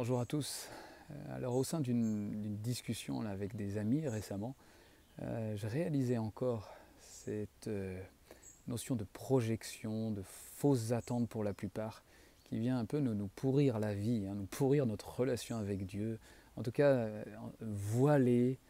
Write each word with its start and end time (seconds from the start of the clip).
Bonjour 0.00 0.20
à 0.20 0.26
tous. 0.26 0.68
Euh, 1.10 1.14
alors 1.34 1.56
au 1.56 1.64
sein 1.64 1.80
d'une 1.80 2.56
discussion 2.62 3.22
avec 3.22 3.56
des 3.56 3.78
amis 3.78 4.06
récemment, 4.06 4.54
euh, 5.22 5.56
je 5.56 5.66
réalisais 5.66 6.18
encore 6.18 6.70
cette 7.00 7.66
euh, 7.66 8.00
notion 8.68 8.94
de 8.94 9.02
projection, 9.02 10.12
de 10.12 10.22
fausses 10.22 10.92
attentes 10.92 11.28
pour 11.28 11.42
la 11.42 11.52
plupart, 11.52 12.04
qui 12.44 12.60
vient 12.60 12.78
un 12.78 12.84
peu 12.84 13.00
nous, 13.00 13.26
pourrir 13.26 13.80
la 13.80 13.92
vie, 13.92 14.28
hein, 14.30 14.36
nous 14.36 14.46
pourrir 14.46 14.86
notre 14.86 15.18
relation 15.18 15.56
avec 15.56 15.84
Dieu, 15.84 16.20
en 16.54 16.62
tout 16.62 16.70
cas 16.70 17.08
voiler 17.60 18.60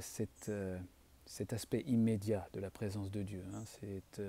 cet 0.00 0.50
aspect 1.54 1.84
immédiat 1.86 2.46
de 2.52 2.60
la 2.60 2.70
présence 2.70 3.10
de 3.10 3.22
Dieu, 3.22 3.42
hein, 3.54 3.62
cette 3.80 4.20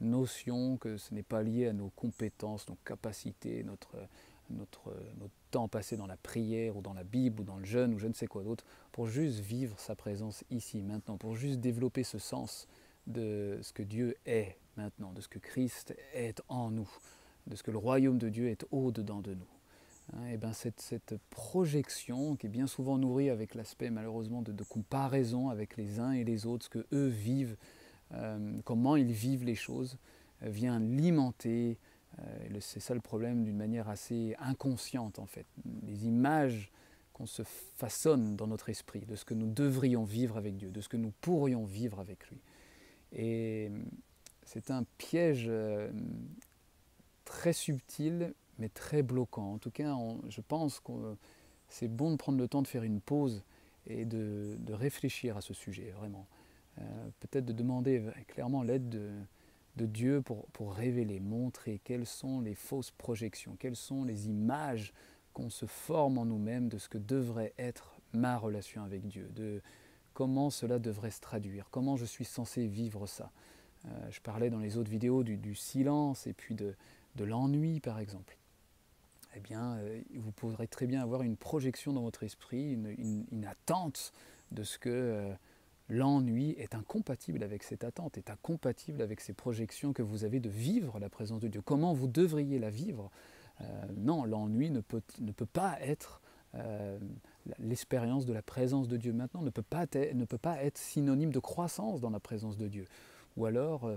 notion 0.00 0.76
que 0.76 0.98
ce 0.98 1.12
n'est 1.12 1.24
pas 1.24 1.42
lié 1.42 1.66
à 1.66 1.72
nos 1.72 1.88
compétences, 1.96 2.68
nos 2.68 2.78
capacités, 2.84 3.64
notre 3.64 3.96
notre, 4.50 4.94
notre, 5.18 5.34
temps 5.54 5.68
passé 5.68 5.96
dans 5.96 6.08
la 6.08 6.16
prière 6.16 6.76
ou 6.76 6.82
dans 6.82 6.94
la 6.94 7.04
Bible 7.04 7.40
ou 7.40 7.44
dans 7.44 7.58
le 7.58 7.64
jeûne 7.64 7.94
ou 7.94 7.98
je 7.98 8.08
ne 8.08 8.12
sais 8.12 8.26
quoi 8.26 8.42
d'autre, 8.42 8.64
pour 8.90 9.06
juste 9.06 9.38
vivre 9.38 9.78
sa 9.78 9.94
présence 9.94 10.42
ici, 10.50 10.82
maintenant, 10.82 11.16
pour 11.16 11.36
juste 11.36 11.60
développer 11.60 12.02
ce 12.02 12.18
sens 12.18 12.66
de 13.06 13.60
ce 13.62 13.72
que 13.72 13.84
Dieu 13.84 14.16
est 14.26 14.58
maintenant, 14.76 15.12
de 15.12 15.20
ce 15.20 15.28
que 15.28 15.38
Christ 15.38 15.94
est 16.12 16.42
en 16.48 16.70
nous, 16.70 16.90
de 17.46 17.54
ce 17.54 17.62
que 17.62 17.70
le 17.70 17.78
royaume 17.78 18.18
de 18.18 18.30
Dieu 18.30 18.48
est 18.48 18.66
au-dedans 18.72 19.20
de 19.20 19.34
nous. 19.34 19.46
Hein, 20.12 20.26
et 20.32 20.36
bien 20.38 20.52
cette, 20.52 20.80
cette, 20.80 21.14
projection 21.30 22.34
qui 22.34 22.46
est 22.46 22.50
bien 22.50 22.66
souvent 22.66 22.98
nourrie 22.98 23.30
avec 23.30 23.54
l'aspect 23.54 23.90
malheureusement 23.90 24.42
de, 24.42 24.64
comparaison 24.64 25.50
avec 25.50 25.76
les 25.76 26.00
uns 26.00 26.10
et 26.10 26.24
les 26.24 26.46
autres, 26.46 26.64
ce 26.64 26.70
que 26.70 26.84
eux 26.92 27.06
vivent, 27.06 27.56
euh, 28.12 28.58
comment 28.64 28.96
ils 28.96 29.12
vivent 29.12 29.44
les 29.44 29.54
choses, 29.54 29.98
euh, 30.42 30.50
vient 30.50 30.80
l'alimenter 30.80 31.78
c'est 32.60 32.80
ça 32.80 32.94
le 32.94 33.00
problème 33.00 33.44
d'une 33.44 33.56
manière 33.56 33.88
assez 33.88 34.36
inconsciente 34.38 35.18
en 35.18 35.26
fait. 35.26 35.46
Les 35.86 36.06
images 36.06 36.70
qu'on 37.12 37.26
se 37.26 37.42
façonne 37.42 38.36
dans 38.36 38.46
notre 38.46 38.68
esprit 38.68 39.00
de 39.06 39.14
ce 39.16 39.24
que 39.24 39.34
nous 39.34 39.46
devrions 39.46 40.04
vivre 40.04 40.36
avec 40.36 40.56
Dieu, 40.56 40.70
de 40.70 40.80
ce 40.80 40.88
que 40.88 40.96
nous 40.96 41.12
pourrions 41.20 41.64
vivre 41.64 42.00
avec 42.00 42.28
lui. 42.28 42.40
Et 43.12 43.70
c'est 44.44 44.70
un 44.70 44.84
piège 44.98 45.46
euh, 45.48 45.90
très 47.24 47.52
subtil 47.52 48.34
mais 48.58 48.68
très 48.68 49.02
bloquant. 49.02 49.54
En 49.54 49.58
tout 49.58 49.70
cas, 49.70 49.96
je 50.28 50.40
pense 50.40 50.80
que 50.80 51.16
c'est 51.68 51.88
bon 51.88 52.12
de 52.12 52.16
prendre 52.16 52.38
le 52.38 52.48
temps 52.48 52.62
de 52.62 52.68
faire 52.68 52.84
une 52.84 53.00
pause 53.00 53.42
et 53.86 54.04
de, 54.04 54.56
réfléchir 54.70 55.36
à 55.36 55.40
ce 55.40 55.54
sujet, 55.54 55.90
vraiment. 55.90 56.26
Euh, 56.78 56.82
Peut-être 57.20 57.44
de 57.44 57.52
demander 57.52 58.02
clairement 58.28 58.62
l'aide 58.62 58.88
de, 58.88 59.10
de 59.76 59.86
Dieu 59.86 60.22
pour, 60.22 60.46
pour, 60.48 60.74
révéler, 60.74 61.20
montrer 61.20 61.80
quelles 61.84 62.06
sont 62.06 62.40
les 62.40 62.54
fausses 62.54 62.90
projections, 62.90 63.56
quelles 63.58 63.76
sont 63.76 64.04
les 64.04 64.28
images 64.28 64.92
qu'on 65.32 65.50
se 65.50 65.66
forme 65.66 66.18
en 66.18 66.24
nous-mêmes 66.24 66.68
de 66.68 66.78
ce 66.78 66.88
que 66.88 66.98
devrait 66.98 67.52
être 67.58 67.94
ma 68.12 68.38
relation 68.38 68.84
avec 68.84 69.06
Dieu, 69.06 69.28
de 69.34 69.60
comment 70.12 70.50
cela 70.50 70.78
devrait 70.78 71.10
se 71.10 71.20
traduire, 71.20 71.68
comment 71.70 71.96
je 71.96 72.04
suis 72.04 72.24
censé 72.24 72.66
vivre 72.66 73.06
ça. 73.06 73.32
Euh, 73.86 74.10
je 74.10 74.20
parlais 74.20 74.48
dans 74.48 74.60
les 74.60 74.76
autres 74.76 74.90
vidéos 74.90 75.24
du, 75.24 75.54
silence 75.54 76.26
et 76.26 76.32
puis 76.32 76.54
de, 76.54 76.74
de 77.16 77.24
l'ennui 77.24 77.80
par 77.80 77.98
exemple. 77.98 78.38
Eh 79.36 79.40
bien, 79.40 79.74
euh, 79.78 80.00
vous 80.14 80.30
pourrez 80.30 80.68
très 80.68 80.86
bien 80.86 81.02
avoir 81.02 81.22
une 81.22 81.36
projection 81.36 81.92
dans 81.92 82.02
votre 82.02 82.22
esprit, 82.22 82.72
une, 82.72 82.94
une, 82.96 83.26
une 83.32 83.44
attente 83.44 84.12
de 84.52 84.62
ce 84.62 84.78
que... 84.78 84.90
Euh, 84.90 85.34
l'ennui 85.88 86.50
est 86.58 86.74
incompatible 86.74 87.42
avec 87.42 87.62
cette 87.62 87.84
attente, 87.84 88.16
est 88.16 88.30
incompatible 88.30 89.02
avec 89.02 89.20
ces 89.20 89.32
projections 89.32 89.92
que 89.92 90.02
vous 90.02 90.24
avez 90.24 90.40
de 90.40 90.48
vivre 90.48 90.98
la 90.98 91.08
présence 91.08 91.40
de 91.40 91.48
Dieu. 91.48 91.60
Comment 91.62 91.92
vous 91.92 92.08
devriez 92.08 92.58
la 92.58 92.70
vivre? 92.70 93.10
Euh, 93.60 93.64
Non, 93.96 94.24
l'ennui 94.24 94.70
ne 94.70 94.80
peut, 94.80 95.02
pas 95.52 95.78
être 95.80 96.20
euh, 96.54 96.98
l'expérience 97.58 98.24
de 98.26 98.32
la 98.32 98.42
présence 98.42 98.88
de 98.88 98.96
Dieu 98.96 99.12
maintenant, 99.12 99.42
ne 99.42 99.50
peut, 99.50 99.62
pas 99.62 99.86
ne 100.14 100.24
peut 100.24 100.38
pas 100.38 100.62
être 100.62 100.78
synonyme 100.78 101.32
de 101.32 101.38
croissance 101.38 102.00
dans 102.00 102.10
la 102.10 102.20
présence 102.20 102.56
de 102.56 102.68
Dieu. 102.68 102.86
Ou 103.36 103.46
alors, 103.46 103.84
euh, 103.84 103.96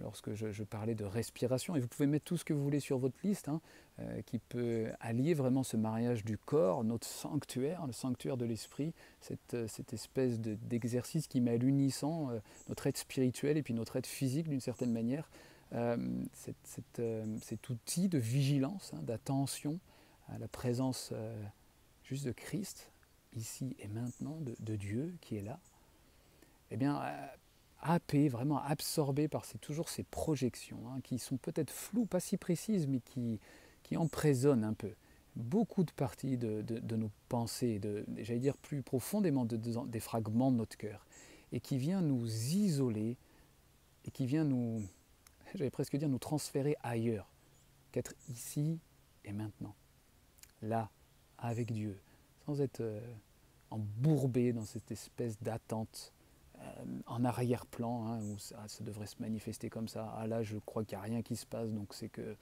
lorsque 0.00 0.34
je, 0.34 0.62
parlais 0.64 0.94
de 0.94 1.04
respiration, 1.04 1.76
et 1.76 1.80
vous 1.80 1.86
pouvez 1.88 2.06
mettre 2.06 2.24
tout 2.24 2.36
ce 2.36 2.44
que 2.44 2.52
vous 2.52 2.62
voulez 2.62 2.80
sur 2.80 2.98
votre 2.98 3.16
liste, 3.22 3.48
hein, 3.48 3.60
euh, 4.00 4.20
qui 4.22 4.38
peut 4.38 4.88
allier 5.00 5.34
vraiment 5.34 5.62
ce 5.62 5.76
mariage 5.76 6.24
du 6.24 6.36
corps, 6.38 6.82
notre 6.82 7.06
sanctuaire, 7.06 7.86
le 7.86 7.92
sanctuaire 7.92 8.36
de 8.36 8.44
l'esprit, 8.44 8.94
cette, 9.20 9.54
euh, 9.54 9.68
cette, 9.68 9.92
espèce 9.92 10.40
d'exercice 10.40 11.28
qui 11.28 11.40
met 11.40 11.52
à 11.52 11.56
l'unisson 11.56 12.30
euh, 12.30 12.40
notre 12.68 12.86
être 12.88 12.98
spirituel 12.98 13.56
et 13.56 13.62
puis 13.62 13.74
notre 13.74 13.96
être 13.96 14.06
physique 14.06 14.48
d'une 14.48 14.60
certaine 14.60 14.92
manière, 14.92 15.28
cette, 16.32 17.02
cet 17.42 17.68
outil 17.68 18.08
de 18.08 18.18
vigilance, 18.18 18.92
hein, 18.94 19.00
d'attention 19.02 19.80
à 20.28 20.38
la 20.38 20.46
présence 20.46 21.12
juste 22.04 22.24
de 22.24 22.30
Christ, 22.30 22.92
ici 23.34 23.74
et 23.80 23.88
maintenant, 23.88 24.38
de, 24.40 24.54
de 24.60 24.76
Dieu 24.76 25.16
qui 25.20 25.36
est 25.36 25.42
là, 25.42 25.58
eh 26.70 26.76
bien, 26.76 27.02
happé, 27.90 28.28
vraiment 28.28 28.62
absorbé 28.62 29.28
par 29.28 29.44
ces, 29.44 29.58
toujours 29.58 29.88
ces 29.88 30.02
projections 30.02 30.88
hein, 30.88 31.00
qui 31.02 31.18
sont 31.18 31.36
peut-être 31.36 31.70
floues, 31.70 32.06
pas 32.06 32.20
si 32.20 32.36
précises, 32.36 32.86
mais 32.86 33.00
qui, 33.00 33.40
qui 33.82 33.96
emprisonnent 33.96 34.64
un 34.64 34.74
peu. 34.74 34.92
Beaucoup 35.36 35.84
de 35.84 35.92
parties 35.92 36.38
de, 36.38 36.62
de, 36.62 36.78
de 36.78 36.96
nos 36.96 37.10
pensées, 37.28 37.80
j'allais 38.18 38.40
dire 38.40 38.56
plus 38.56 38.82
profondément 38.82 39.44
de, 39.44 39.56
des 39.56 40.00
fragments 40.00 40.50
de 40.50 40.56
notre 40.56 40.76
cœur, 40.76 41.06
et 41.52 41.60
qui 41.60 41.78
vient 41.78 42.00
nous 42.00 42.26
isoler, 42.26 43.16
et 44.04 44.10
qui 44.10 44.26
vient 44.26 44.44
nous, 44.44 44.82
j'allais 45.54 45.70
presque 45.70 45.96
dire, 45.96 46.08
nous 46.08 46.18
transférer 46.18 46.76
ailleurs 46.82 47.28
qu'être 47.92 48.14
ici 48.28 48.78
et 49.24 49.32
maintenant, 49.32 49.74
là, 50.62 50.90
avec 51.38 51.72
Dieu, 51.72 51.98
sans 52.46 52.60
être 52.60 52.80
euh, 52.80 53.00
embourbé 53.70 54.52
dans 54.52 54.64
cette 54.64 54.90
espèce 54.90 55.40
d'attente 55.42 56.12
en 57.06 57.24
arrière-plan, 57.24 58.06
hein, 58.06 58.20
où 58.22 58.38
ça, 58.38 58.64
devrait 58.80 59.06
se 59.06 59.16
manifester 59.20 59.70
comme 59.70 59.88
ça. 59.88 60.12
Ah 60.16 60.26
là, 60.26 60.42
je 60.42 60.58
crois 60.58 60.84
qu'il 60.84 60.96
n'y 60.98 61.02
a 61.02 61.06
rien 61.06 61.22
qui 61.22 61.36
se 61.36 61.46
passe, 61.46 61.70
donc 61.70 61.94
c'est 61.94 62.08
que 62.08 62.36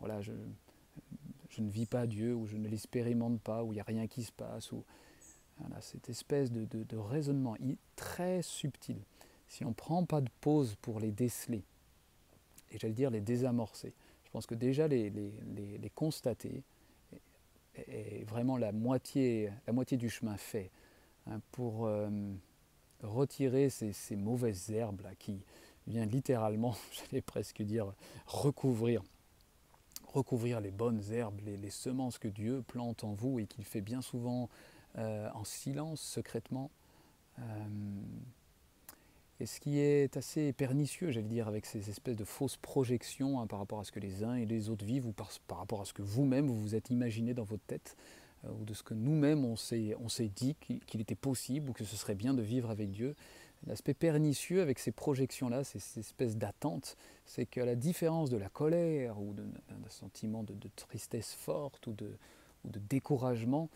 voilà, 0.00 0.20
je, 0.20 0.32
je, 1.50 1.60
ne 1.60 1.70
vis 1.70 1.86
pas 1.86 2.06
Dieu, 2.06 2.34
ou 2.34 2.46
je 2.46 2.56
ne 2.56 2.68
l'expérimente 2.68 3.40
pas, 3.40 3.62
ou 3.62 3.72
il 3.72 3.76
n'y 3.76 3.80
a 3.80 3.84
rien 3.84 4.06
qui 4.06 4.24
se 4.24 4.32
passe. 4.32 4.72
Ou, 4.72 4.84
cette 5.80 6.08
espèce 6.08 6.50
de, 6.50 6.64
de, 6.64 6.96
raisonnement 6.96 7.56
très 7.94 8.42
subtil. 8.42 8.98
Si 9.46 9.64
on 9.64 9.68
ne 9.68 9.74
prend 9.74 10.04
pas 10.04 10.20
de 10.20 10.30
pause 10.40 10.74
pour 10.82 10.98
les 10.98 11.12
déceler, 11.12 11.62
et 12.72 12.78
j'allais 12.78 12.94
dire 12.94 13.10
les 13.10 13.20
désamorcer, 13.20 13.92
je 14.24 14.30
pense 14.30 14.46
que 14.46 14.56
déjà 14.56 14.88
les, 14.88 15.10
les, 15.10 15.32
les, 15.54 15.78
les 15.78 15.90
constater 15.90 16.64
est, 17.76 18.24
vraiment 18.28 18.56
la 18.56 18.72
moitié, 18.72 19.50
la 19.66 19.72
moitié 19.72 19.96
du 19.96 20.10
chemin 20.10 20.36
fait 20.36 20.70
hein, 21.26 21.40
pour. 21.52 21.86
Euh, 21.86 22.10
retirer 23.04 23.70
ces, 23.70 24.16
mauvaises 24.16 24.70
herbes 24.70 25.02
qui 25.18 25.40
viennent 25.86 26.10
littéralement, 26.10 26.76
j'allais 26.92 27.22
presque 27.22 27.62
dire, 27.62 27.92
recouvrir, 28.26 29.02
recouvrir 30.08 30.60
les 30.60 30.70
bonnes 30.70 31.02
herbes, 31.10 31.40
les, 31.44 31.70
semences 31.70 32.18
que 32.18 32.28
Dieu 32.28 32.62
plante 32.66 33.04
en 33.04 33.12
vous 33.12 33.38
et 33.38 33.46
qu'il 33.46 33.64
fait 33.64 33.80
bien 33.80 34.02
souvent 34.02 34.48
euh, 34.98 35.28
en 35.34 35.44
silence, 35.44 36.00
secrètement. 36.00 36.70
Euh, 37.38 37.42
et 39.40 39.46
ce 39.46 39.58
qui 39.58 39.80
est 39.80 40.16
assez 40.16 40.52
pernicieux, 40.52 41.10
j'allais 41.10 41.28
dire, 41.28 41.48
avec 41.48 41.66
ces 41.66 41.90
espèces 41.90 42.16
de 42.16 42.24
fausses 42.24 42.56
projections 42.56 43.40
hein, 43.40 43.46
par 43.46 43.58
rapport 43.58 43.80
à 43.80 43.84
ce 43.84 43.90
que 43.90 43.98
les 43.98 44.22
uns 44.22 44.36
et 44.36 44.46
les 44.46 44.70
autres 44.70 44.84
vivent 44.84 45.08
ou 45.08 45.12
par, 45.12 45.30
par 45.48 45.58
rapport 45.58 45.80
à 45.80 45.84
ce 45.84 45.92
que 45.92 46.02
vous-même 46.02 46.46
vous 46.46 46.56
vous 46.56 46.74
êtes 46.76 46.90
imaginé 46.90 47.34
dans 47.34 47.42
votre 47.42 47.64
tête, 47.64 47.96
ou 48.58 48.64
de 48.64 48.74
ce 48.74 48.82
que 48.82 48.94
nous-mêmes 48.94 49.44
on 49.44 49.56
s'est 49.56 50.30
dit 50.34 50.56
qu'il 50.86 51.00
était 51.00 51.14
possible 51.14 51.70
ou 51.70 51.72
que 51.72 51.84
ce 51.84 51.96
serait 51.96 52.14
bien 52.14 52.34
de 52.34 52.42
vivre 52.42 52.70
avec 52.70 52.90
Dieu. 52.90 53.14
L'aspect 53.66 53.94
pernicieux 53.94 54.60
avec 54.60 54.78
ces 54.78 54.92
projections-là, 54.92 55.64
ces, 55.64 55.78
ces, 55.78 56.00
espèces 56.00 56.36
d'attentes, 56.36 56.96
c'est 57.24 57.46
qu'à 57.46 57.64
la 57.64 57.74
différence 57.74 58.28
de 58.28 58.36
la 58.36 58.50
colère 58.50 59.18
ou 59.18 59.32
d'un 59.32 59.88
sentiment 59.88 60.42
de, 60.42 60.54
tristesse 60.76 61.32
forte 61.32 61.86
ou 61.86 61.94
de, 61.94 62.10
ou 62.64 62.70
de 62.70 62.78
découragement, 62.78 63.70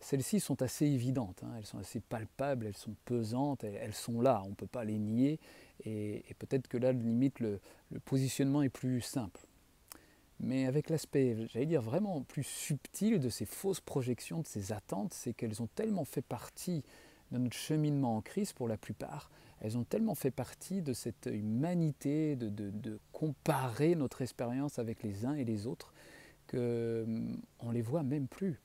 celles-ci 0.00 0.40
sont 0.40 0.60
assez 0.62 0.86
évidentes, 0.86 1.42
hein, 1.44 1.52
elles 1.56 1.66
sont 1.66 1.78
assez 1.78 2.00
palpables, 2.00 2.66
elles 2.66 2.76
sont 2.76 2.94
pesantes, 3.04 3.64
elles, 3.64 3.94
sont 3.94 4.20
là, 4.20 4.42
on 4.44 4.50
ne 4.50 4.54
peut 4.54 4.66
pas 4.66 4.84
les 4.84 4.98
nier, 4.98 5.38
et, 5.84 6.24
peut-être 6.38 6.68
que 6.68 6.78
là, 6.78 6.92
limite, 6.92 7.40
le 7.40 7.60
positionnement 8.04 8.62
est 8.62 8.68
plus 8.68 9.00
simple 9.00 9.47
mais 10.40 10.66
avec 10.66 10.88
l'aspect, 10.88 11.36
j'allais 11.52 11.66
dire, 11.66 11.82
vraiment 11.82 12.22
plus 12.22 12.44
subtil 12.44 13.18
de 13.18 13.28
ces 13.28 13.44
fausses 13.44 13.80
projections, 13.80 14.40
de 14.40 14.46
ces 14.46 14.72
attentes, 14.72 15.12
c'est 15.12 15.32
qu'elles 15.32 15.62
ont 15.62 15.68
tellement 15.74 16.04
fait 16.04 16.22
partie 16.22 16.84
de 17.32 17.38
notre 17.38 17.56
cheminement 17.56 18.16
en 18.16 18.20
Christ 18.20 18.54
pour 18.54 18.68
la 18.68 18.76
plupart, 18.76 19.30
elles 19.60 19.76
ont 19.76 19.84
tellement 19.84 20.14
fait 20.14 20.30
partie 20.30 20.82
de 20.82 20.92
cette 20.92 21.28
humanité, 21.30 22.36
de, 22.36 22.48
de, 22.48 22.98
comparer 23.12 23.94
notre 23.96 24.22
expérience 24.22 24.78
avec 24.78 25.02
les 25.02 25.26
uns 25.26 25.34
et 25.34 25.44
les 25.44 25.66
autres, 25.66 25.92
qu'on 26.48 26.56
ne 26.56 27.72
les 27.72 27.82
voit 27.82 28.02
même 28.04 28.28
plus. 28.28 28.60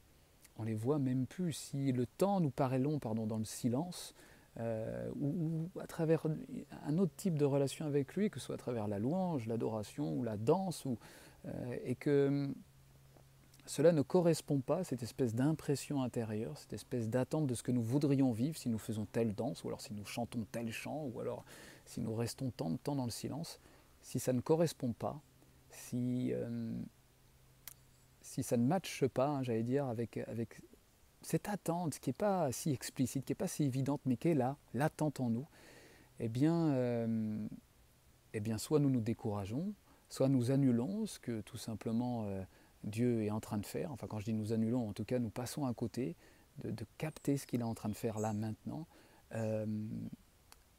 On 0.58 0.64
les 0.64 0.76
voit 0.76 1.00
même 1.00 1.26
plus. 1.26 1.54
Si 1.54 1.92
le 1.92 2.06
temps 2.06 2.40
nous 2.40 2.52
paraît 2.52 2.80
long 2.80 3.00
pardon, 3.00 3.26
dans 3.26 3.40
le 3.40 3.46
silence, 3.46 4.14
euh, 4.60 5.10
ou, 5.20 5.68
à 5.82 5.88
travers 5.88 6.24
un 6.86 6.98
autre 7.00 7.14
type 7.18 7.40
de 7.40 7.46
relation 7.46 7.88
avec 7.88 8.16
lui, 8.16 8.30
que 8.30 8.40
ce 8.40 8.46
soit 8.46 8.56
à 8.56 8.60
travers 8.60 8.88
la 8.88 9.00
louange, 9.00 9.48
l'adoration 9.48 10.14
ou 10.14 10.24
la 10.24 10.38
danse, 10.38 10.86
ou, 10.86 11.00
et 11.84 11.96
que 11.96 12.54
cela 13.66 13.94
ne 13.94 14.02
correspond 14.02 14.60
pas 14.60 14.80
à 14.80 14.84
cette 14.84 15.04
espèce 15.04 15.34
d'impression 15.34 16.04
intérieure, 16.04 16.58
cette 16.58 16.74
espèce 16.74 17.10
d'attente 17.10 17.48
de 17.48 17.56
ce 17.56 17.64
que 17.64 17.72
nous 17.72 17.82
voudrions 17.82 18.32
vivre 18.32 18.58
si 18.58 18.68
nous 18.70 18.78
faisons 18.78 19.06
telle 19.06 19.34
danse, 19.34 19.64
ou 19.64 19.68
alors 19.70 19.80
si 19.80 19.94
nous 19.94 20.06
chantons 20.06 20.46
tel 20.52 20.72
chant, 20.72 21.06
ou 21.14 21.22
alors 21.22 21.46
si 21.86 22.02
nous 22.02 22.14
restons 22.14 22.52
tant 22.52 22.70
de 22.70 22.78
temps 22.78 22.96
dans 22.96 23.06
le 23.06 23.12
silence. 23.12 23.60
Si 24.02 24.20
ça 24.20 24.34
ne 24.34 24.42
correspond 24.42 24.92
pas, 24.92 25.22
si, 25.70 26.32
euh, 26.34 26.74
si 28.22 28.44
ça 28.44 28.58
ne 28.58 28.66
matche 28.66 29.06
pas, 29.08 29.28
hein, 29.28 29.44
j'allais 29.44 29.64
dire, 29.64 29.86
avec, 29.86 30.18
avec 30.18 30.62
cette 31.22 31.48
attente 31.48 32.00
qui 32.00 32.10
n'est 32.10 32.14
pas 32.14 32.52
si 32.52 32.72
explicite, 32.72 33.24
qui 33.24 33.32
n'est 33.32 33.36
pas 33.36 33.48
si 33.48 33.64
évidente, 33.64 34.02
mais 34.06 34.18
qui 34.18 34.30
est 34.30 34.36
là, 34.36 34.58
l'attente 34.74 35.22
en 35.22 35.30
nous, 35.30 35.48
eh 36.20 36.28
bien, 36.28 36.74
euh, 36.74 37.48
eh 38.34 38.40
bien, 38.42 38.58
soit 38.58 38.80
nous 38.80 38.90
nous 38.90 39.02
décourageons, 39.02 39.74
soit 40.14 40.30
nous 40.30 40.52
annulons 40.52 41.08
ce 41.08 41.18
que 41.18 41.42
tout 41.42 41.58
simplement 41.58 42.26
euh, 42.28 42.44
Dieu 42.84 43.24
est 43.24 43.32
en 43.32 43.40
train 43.40 43.58
de 43.58 43.66
faire. 43.66 43.92
Enfin, 43.92 44.06
quand 44.06 44.20
je 44.20 44.26
dis 44.26 44.34
nous 44.34 44.54
annulons, 44.54 44.88
en 44.88 44.94
tout 44.94 45.06
cas, 45.06 45.18
nous 45.18 45.32
passons 45.32 45.66
à 45.66 45.74
côté 45.74 46.16
de, 46.64 46.86
capter 47.00 47.36
ce 47.36 47.48
qu'il 47.48 47.62
est 47.62 47.64
en 47.64 47.74
train 47.74 47.90
de 47.90 47.96
faire 47.96 48.20
là 48.20 48.32
maintenant. 48.32 48.86
Euh, 49.34 49.66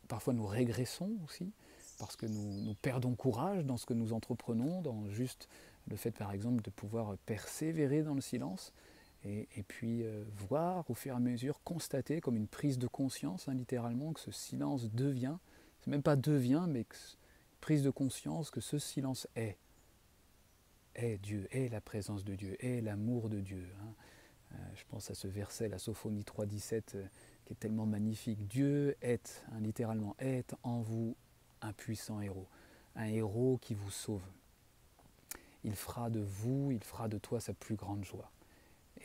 parfois, 0.07 0.35
nous 0.35 0.47
régressons 0.47 1.11
aussi 1.25 1.51
parce 1.99 2.15
que 2.15 2.27
nous, 2.27 2.77
perdons 2.81 3.17
courage 3.17 3.65
dans 3.65 3.77
ce 3.77 3.87
que 3.87 3.95
nous 3.95 4.13
entreprenons, 4.13 4.83
dans 4.83 5.09
juste 5.09 5.49
le 5.89 5.97
fait, 5.97 6.13
par 6.13 6.31
exemple, 6.31 6.63
de 6.63 6.71
pouvoir 6.71 7.17
persévérer 7.27 8.05
dans 8.05 8.15
le 8.15 8.21
silence. 8.21 8.73
Et, 9.25 9.65
puis 9.67 10.05
euh, 10.05 10.23
voir 10.49 10.89
au 10.91 10.95
fur 10.95 11.13
et 11.13 11.17
à 11.17 11.19
mesure, 11.19 11.61
constater 11.65 12.21
comme 12.21 12.37
une 12.37 12.47
prise 12.47 12.79
de 12.79 12.87
conscience, 12.87 13.49
hein, 13.49 13.55
littéralement, 13.55 14.13
que 14.13 14.21
ce 14.21 14.31
silence 14.31 14.93
devient, 14.93 15.39
c'est 15.81 15.91
même 15.91 16.03
pas 16.03 16.15
devient, 16.15 16.67
mais 16.69 16.85
que, 16.85 16.95
prise 17.65 17.83
de 17.83 17.89
conscience 17.89 18.51
que 18.51 18.61
ce 18.61 18.79
silence 18.79 19.27
est 19.37 19.57
est 20.97 21.17
Dieu, 21.17 21.49
est 21.51 21.71
la 21.71 21.81
présence 21.81 22.23
de 22.23 22.35
Dieu, 22.35 22.63
est 22.63 22.83
l'amour 22.83 23.31
de 23.31 23.41
Dieu. 23.41 23.67
Hein. 23.81 23.95
Euh, 24.53 24.57
je 24.75 24.85
pense 24.91 25.11
à 25.11 25.15
ce 25.15 25.29
verset, 25.29 25.71
la 25.71 25.79
Sophonie 25.79 26.25
3.17, 26.25 26.83
euh, 26.95 27.07
qui 27.47 27.55
est 27.55 27.57
tellement 27.57 27.87
magnifique. 27.87 28.47
Dieu 28.47 28.99
est, 29.01 29.43
hein, 29.51 29.61
littéralement, 29.61 30.15
est 30.19 30.55
en 30.63 30.83
vous 30.83 31.17
un 31.63 31.73
puissant 31.73 32.21
héros, 32.21 32.49
un 32.97 33.07
héros 33.07 33.57
qui 33.63 33.73
vous 33.73 33.91
sauve. 33.91 34.27
Il 35.65 35.75
fera 35.75 36.11
de 36.11 36.21
vous, 36.21 36.71
il 36.71 36.85
fera 36.85 37.09
de 37.09 37.17
toi 37.17 37.41
sa 37.41 37.55
plus 37.55 37.77
grande 37.77 38.05
joie. 38.05 38.31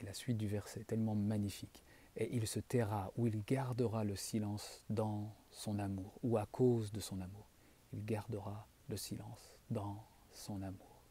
Et 0.01 0.03
la 0.03 0.13
suite 0.13 0.37
du 0.37 0.49
verset 0.49 0.81
est 0.81 0.83
tellement 0.83 1.15
magnifique. 1.15 1.85
Et 2.17 2.35
il 2.35 2.45
se 2.45 2.59
taira 2.59 3.13
ou 3.15 3.25
il 3.27 3.41
gardera 3.45 4.03
le 4.03 4.17
silence 4.17 4.83
dans 4.89 5.33
son 5.49 5.79
amour 5.79 6.19
ou 6.23 6.35
à 6.35 6.45
cause 6.45 6.91
de 6.91 6.99
son 6.99 7.21
amour. 7.21 7.48
Il 7.93 8.05
gardera 8.05 8.67
le 8.87 8.97
silence 8.97 9.57
dans 9.69 10.03
son 10.31 10.61
amour. 10.61 11.01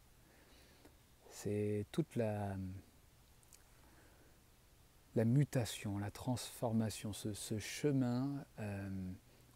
C'est 1.30 1.86
toute 1.92 2.16
la, 2.16 2.56
mutation, 5.14 5.98
la 5.98 6.10
transformation, 6.10 7.12
ce, 7.12 7.58
chemin 7.58 8.44
euh, 8.58 8.88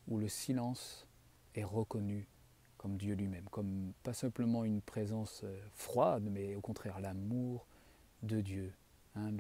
où 0.09 0.19
le 0.19 0.29
silence 0.29 1.07
est 1.55 1.65
reconnu 1.65 2.27
comme 2.77 2.97
Dieu 2.97 3.15
lui-même, 3.15 3.45
comme 3.51 3.93
pas 4.03 4.13
simplement 4.13 4.65
une 4.65 4.81
présence 4.81 5.43
euh, 5.45 5.61
froide, 5.75 6.25
mais 6.31 6.57
au 6.57 6.61
contraire 6.61 6.99
l'amour 7.01 7.67
de 8.25 8.41
Dieu, 8.41 8.73
hein, 9.15 9.31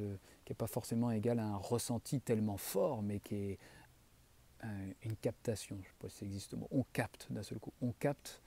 qui 0.45 0.53
n'est 0.53 0.57
pas 0.57 0.69
forcément 0.69 1.11
égal 1.11 1.41
à 1.41 1.45
un 1.45 1.57
ressenti 1.57 2.21
tellement 2.21 2.57
fort, 2.57 3.03
mais 3.03 3.19
qui 3.19 3.35
est 3.35 3.59
une 5.03 5.17
captation, 5.17 5.77
je 5.77 5.83
ne 5.83 5.87
sais 5.87 5.95
pas 5.99 6.09
si 6.09 6.19
ça 6.19 6.25
existe 6.27 6.55
on 6.71 6.85
capte 6.93 7.27
d'un 7.31 7.43
seul 7.43 7.59
coup, 7.59 7.73
on 7.81 7.93
capte 7.93 8.41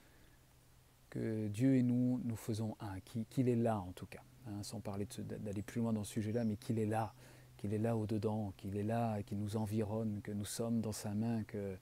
que 1.10 1.48
Dieu 1.48 1.76
et 1.76 1.84
nous, 1.84 2.22
nous 2.24 2.36
faisons 2.36 2.76
un, 2.80 3.00
qu'il 3.30 3.50
est 3.50 3.56
là 3.56 3.80
en 3.80 3.92
tout 3.92 4.06
cas, 4.06 4.24
hein, 4.48 4.64
sans 4.64 4.80
parler 4.80 5.08
d'aller 5.20 5.62
plus 5.62 5.82
loin 5.82 5.94
dans 5.94 6.04
ce 6.04 6.14
sujet-là, 6.14 6.44
mais 6.44 6.58
qu'il 6.58 6.80
est 6.80 6.86
là, 6.86 7.14
qu'il 7.58 7.74
est 7.74 7.80
là 7.80 7.96
au-dedans, 7.96 8.54
qu'il 8.58 8.78
est 8.78 8.84
là, 8.84 9.22
qu'il 9.24 9.40
nous 9.40 9.58
environne, 9.58 10.22
que 10.22 10.32
nous 10.32 10.46
sommes 10.46 10.82
dans 10.82 10.92
sa 10.92 11.14
main, 11.14 11.44
que, 11.44 11.78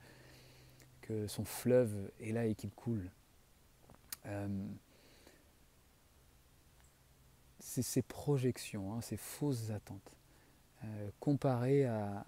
que 1.02 1.26
son 1.26 1.44
fleuve 1.44 2.10
est 2.20 2.32
là 2.32 2.46
et 2.46 2.54
qu'il 2.54 2.70
coule. 2.70 3.10
Euh, 4.26 4.48
c'est 7.58 7.82
ces 7.82 8.02
projections, 8.02 8.94
hein, 8.94 9.00
ces 9.00 9.16
fausses 9.16 9.70
attentes, 9.70 10.16
euh, 10.84 11.10
comparées 11.20 11.84
à, 11.84 12.24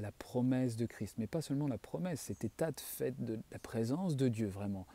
la 0.00 0.12
promesse 0.12 0.76
de 0.76 0.86
Christ. 0.86 1.16
Mais 1.18 1.26
pas 1.26 1.42
seulement 1.42 1.68
la 1.68 1.78
promesse, 1.78 2.22
cet 2.22 2.44
état 2.44 2.72
de 2.72 2.80
fait 2.80 3.22
de 3.22 3.38
la 3.52 3.58
présence 3.58 4.16
de 4.16 4.28
Dieu 4.28 4.46
vraiment. 4.46 4.86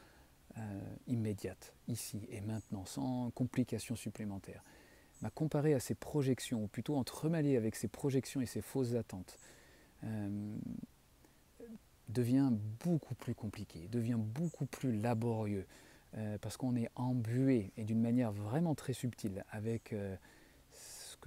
Euh, 0.58 0.62
immédiate, 1.08 1.74
ici 1.90 2.22
et 2.30 2.40
maintenant, 2.40 2.86
sans 2.86 3.30
complications 3.32 3.98
supplémentaires. 3.98 4.64
m'a 5.22 5.30
comparé 5.30 5.74
à 5.74 5.82
ces 5.82 5.96
projections, 5.96 6.64
ou 6.64 6.68
plutôt 6.68 6.96
entremêlé 6.96 7.58
avec 7.58 7.76
ces 7.76 7.90
projections 7.90 8.40
et 8.40 8.46
ces 8.46 8.62
fausses 8.62 8.96
attentes, 8.96 9.38
euh, 10.06 10.56
devient 12.08 12.52
beaucoup 12.86 13.16
plus 13.16 13.36
compliqué, 13.36 13.90
devient 13.90 14.18
beaucoup 14.18 14.66
plus 14.66 14.98
laborieux, 14.98 15.66
parce 16.40 16.56
qu'on 16.56 16.78
est 16.78 16.90
embué, 16.96 17.74
et 17.76 17.84
d'une 17.84 18.00
manière 18.00 18.32
vraiment 18.32 18.76
très 18.76 18.94
subtile, 18.94 19.44
avec 19.52 19.94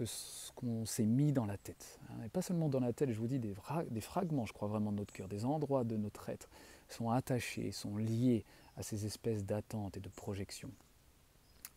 ce 0.04 0.52
qu'on 0.52 0.84
s'est 0.84 1.06
mis 1.06 1.32
dans 1.32 1.46
la 1.46 1.56
tête. 1.56 1.98
Hein. 2.10 2.24
Et 2.24 2.28
pas 2.28 2.42
seulement 2.42 2.68
dans 2.68 2.80
la 2.80 2.92
tête, 2.92 3.10
je 3.10 3.18
vous 3.18 3.26
dis, 3.26 3.38
des, 3.38 3.54
des 3.90 4.00
fragments, 4.00 4.46
je 4.46 4.52
crois 4.52 4.68
vraiment 4.68 4.92
de 4.92 4.98
notre 4.98 5.12
cœur, 5.12 5.28
des 5.28 5.44
endroits 5.44 5.84
de 5.84 5.96
notre 5.96 6.28
être 6.28 6.48
sont 6.88 7.10
attachés, 7.10 7.72
sont 7.72 7.96
liés 7.96 8.44
à 8.76 8.82
ces 8.82 9.06
espèces 9.06 9.44
d'attentes 9.44 9.96
et 9.96 10.00
de 10.00 10.08
projections. 10.08 10.70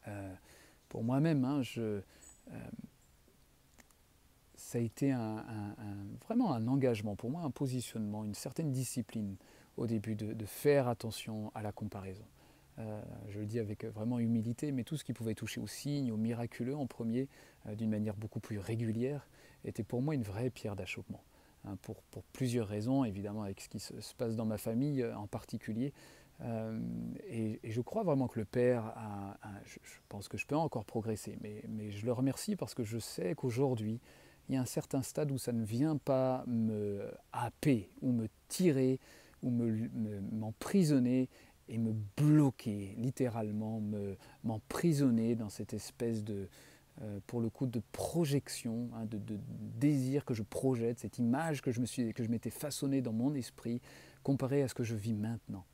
Euh, 0.07 0.33
pour 0.89 1.03
moi-même, 1.03 1.45
hein, 1.45 1.61
euh, 1.77 2.01
ça 4.55 4.77
a 4.77 4.81
été 4.81 5.13
vraiment 6.25 6.53
un 6.53 6.67
engagement, 6.67 7.15
pour 7.15 7.29
moi 7.29 7.41
un 7.41 7.51
positionnement, 7.51 8.23
une 8.23 8.35
certaine 8.35 8.71
discipline 8.71 9.35
au 9.77 9.87
début 9.87 10.15
de, 10.15 10.45
faire 10.45 10.87
attention 10.87 11.51
à 11.55 11.61
la 11.61 11.71
comparaison. 11.71 12.25
Euh, 12.79 13.01
je 13.29 13.39
le 13.39 13.45
dis 13.45 13.59
avec 13.59 13.85
vraiment 13.85 14.19
humilité, 14.19 14.71
mais 14.71 14.83
tout 14.83 14.97
ce 14.97 15.03
qui 15.03 15.13
pouvait 15.13 15.35
toucher 15.35 15.59
aux 15.59 15.67
signes, 15.67 16.11
aux 16.11 16.17
miraculeux 16.17 16.75
en 16.75 16.87
premier, 16.87 17.27
d'une 17.77 17.89
manière 17.89 18.15
beaucoup 18.15 18.39
plus 18.39 18.59
régulière, 18.59 19.27
était 19.65 19.83
pour 19.83 20.01
moi 20.01 20.15
une 20.15 20.23
vraie 20.23 20.49
pierre 20.49 20.75
d'achoppement. 20.75 21.21
Hein, 21.65 21.77
pour, 21.83 22.01
plusieurs 22.33 22.67
raisons, 22.67 23.03
évidemment 23.03 23.43
avec 23.43 23.61
ce 23.61 23.69
qui 23.69 23.79
se, 23.79 23.93
passe 24.17 24.35
dans 24.35 24.45
ma 24.45 24.57
famille 24.57 25.05
en 25.05 25.27
particulier, 25.27 25.93
euh, 26.43 26.79
et, 27.29 27.59
je 27.63 27.81
crois 27.81 28.03
vraiment 28.03 28.27
que 28.27 28.39
le 28.39 28.45
Père, 28.45 28.85
a, 28.95 29.37
je, 29.65 29.77
pense 30.09 30.27
que 30.27 30.37
je 30.37 30.45
peux 30.45 30.55
encore 30.55 30.85
progresser, 30.85 31.37
mais, 31.41 31.91
je 31.91 32.05
le 32.05 32.11
remercie 32.11 32.55
parce 32.55 32.73
que 32.73 32.83
je 32.83 32.97
sais 32.97 33.35
qu'aujourd'hui, 33.35 33.99
il 34.49 34.55
y 34.55 34.57
a 34.57 34.61
un 34.61 34.65
certain 34.65 35.01
stade 35.01 35.31
où 35.31 35.37
ça 35.37 35.53
ne 35.53 35.63
vient 35.63 35.97
pas 35.97 36.43
me 36.47 37.11
happer 37.31 37.89
ou 38.01 38.11
me 38.11 38.27
tirer 38.47 38.99
ou 39.43 39.49
m'emprisonner 39.49 41.21
me, 41.21 41.27
et 41.71 41.77
me 41.77 41.93
bloquer, 42.17 42.93
littéralement 42.97 43.81
m'emprisonner 44.43 45.35
dans 45.35 45.49
cette 45.49 45.73
espèce 45.73 46.23
de, 46.23 46.49
euh, 47.01 47.19
pour 47.27 47.39
le 47.39 47.49
coup, 47.49 47.65
de 47.65 47.81
projection, 47.93 48.89
hein, 48.93 49.05
de, 49.05 49.19
désir 49.79 50.25
que 50.25 50.33
je 50.33 50.43
projette, 50.43 50.99
cette 50.99 51.17
image 51.17 51.61
que 51.61 51.71
je 51.71 52.29
m'étais 52.29 52.49
façonnée 52.49 53.01
dans 53.01 53.13
mon 53.13 53.33
esprit, 53.33 53.81
comparée 54.21 54.61
à 54.61 54.67
ce 54.67 54.75
que 54.75 54.83
je 54.83 54.95
vis 54.95 55.13
maintenant. 55.13 55.65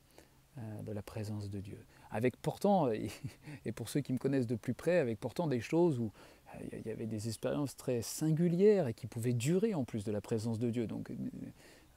Euh, 0.59 0.81
de 0.81 0.91
la 0.91 1.03
présence 1.03 1.51
de 1.51 1.59
Dieu. 1.59 1.77
Avec 2.09 2.35
pourtant, 2.37 2.89
et 3.65 3.71
pour 3.71 3.89
ceux 3.89 3.99
qui 4.01 4.11
me 4.11 4.17
connaissent 4.17 4.47
de 4.47 4.55
plus 4.55 4.73
près, 4.73 4.97
avec 4.97 5.19
pourtant 5.19 5.45
des 5.45 5.59
choses 5.59 5.99
où 5.99 6.11
euh, 6.55 6.59
il 6.71 6.87
y 6.87 6.91
avait 6.91 7.05
des 7.05 7.27
expériences 7.27 7.75
très 7.75 8.01
singulières 8.01 8.87
et 8.87 8.95
qui 8.95 9.05
pouvaient 9.05 9.33
durer 9.33 9.75
en 9.75 9.83
plus 9.83 10.03
de 10.03 10.11
la 10.11 10.19
présence 10.19 10.57
de 10.57 10.71
Dieu. 10.71 10.87
Donc 10.87 11.11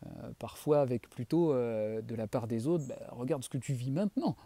euh, 0.06 0.30
parfois 0.38 0.80
avec 0.80 1.08
plutôt 1.08 1.52
de 1.52 2.14
la 2.14 2.26
part 2.26 2.46
des 2.46 2.66
autres, 2.66 2.84
bah, 2.86 2.98
regarde 3.10 3.44
ce 3.44 3.48
que 3.48 3.58
tu 3.58 3.72
vis 3.72 3.90
maintenant. 3.90 4.36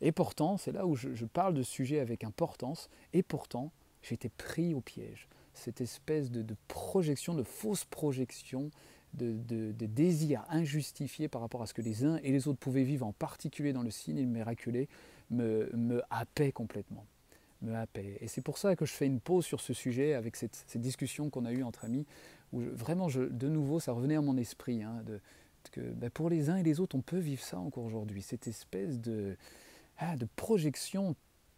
Et 0.00 0.12
pourtant, 0.12 0.56
c'est 0.56 0.72
là 0.72 0.86
où 0.86 0.96
je, 0.96 1.24
parle 1.24 1.54
de 1.54 1.62
sujet 1.62 2.00
avec 2.00 2.24
importance, 2.24 2.90
et 3.12 3.22
pourtant, 3.22 3.72
été 4.10 4.28
pris 4.28 4.74
au 4.74 4.80
piège. 4.80 5.28
Cette 5.54 5.80
espèce 5.80 6.30
de, 6.30 6.42
de 6.42 6.56
projection, 6.68 7.34
de 7.34 7.42
fausse 7.42 7.84
projection 7.84 8.70
de, 9.14 9.86
désirs 9.86 10.44
injustifiés 10.48 11.28
par 11.28 11.40
rapport 11.40 11.62
à 11.62 11.66
ce 11.66 11.74
que 11.74 11.82
les 11.82 12.04
uns 12.04 12.18
et 12.22 12.32
les 12.32 12.48
autres 12.48 12.58
pouvaient 12.58 12.84
vivre, 12.84 13.06
en 13.06 13.12
particulier 13.12 13.72
dans 13.72 13.82
le 13.82 13.90
signe 13.90 14.24
miraculé, 14.26 14.88
me, 15.30 15.70
me 15.74 16.02
happaient 16.10 16.52
complètement. 16.52 17.06
Me 17.62 17.74
happaient. 17.74 18.18
Et 18.20 18.28
c'est 18.28 18.42
pour 18.42 18.58
ça 18.58 18.76
que 18.76 18.84
je 18.84 18.92
fais 18.92 19.06
une 19.06 19.20
pause 19.20 19.44
sur 19.44 19.60
ce 19.60 19.72
sujet 19.72 20.14
avec 20.14 20.36
cette, 20.36 20.76
discussion 20.76 21.30
qu'on 21.30 21.44
a 21.44 21.52
eue 21.52 21.62
entre 21.62 21.84
amis, 21.84 22.06
où 22.54 22.62
vraiment, 22.72 23.08
de 23.08 23.48
nouveau, 23.48 23.80
ça 23.80 23.92
revenait 23.92 24.16
à 24.16 24.20
mon 24.20 24.36
esprit, 24.36 24.82
hein, 24.82 25.02
que 25.70 25.80
ben, 25.80 26.10
pour 26.10 26.30
les 26.30 26.50
uns 26.50 26.56
et 26.56 26.62
les 26.62 26.80
autres, 26.80 26.96
on 26.96 27.02
peut 27.02 27.18
vivre 27.18 27.42
ça 27.42 27.58
encore 27.58 27.84
aujourd'hui, 27.84 28.22
cette 28.22 28.46
espèce 28.46 29.00
de, 29.00 29.36
ah, 29.98 30.16
de 30.16 30.26
projection 30.36 31.16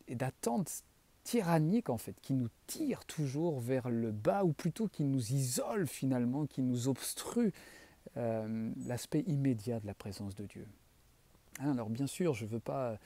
et 0.08 0.14
d'attente 0.14 0.82
tyrannique 1.24 1.90
en 1.90 1.98
fait, 1.98 2.14
qui 2.22 2.32
nous 2.34 2.48
tire 2.66 3.04
toujours 3.04 3.60
vers 3.60 3.90
le 3.90 4.12
bas, 4.12 4.44
ou 4.44 4.52
plutôt 4.52 4.88
qui 4.88 5.04
nous 5.04 5.32
isole 5.32 5.86
finalement, 5.86 6.46
qui 6.46 6.62
nous 6.62 6.88
obstrue 6.88 7.52
euh, 8.16 8.70
l'aspect 8.86 9.24
immédiat 9.26 9.80
de 9.80 9.86
la 9.86 9.94
présence 9.94 10.34
de 10.34 10.44
Dieu. 10.44 10.66
Hein, 11.60 11.72
alors 11.72 11.90
bien 11.90 12.06
sûr, 12.06 12.34
je 12.34 12.44
ne 12.44 12.50
veux 12.50 12.60
pas 12.60 12.98